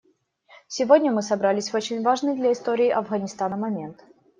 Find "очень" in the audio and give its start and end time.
1.75-2.01